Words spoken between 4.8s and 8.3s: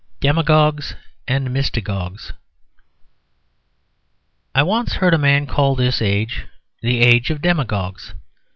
heard a man call this age the age of demagogues.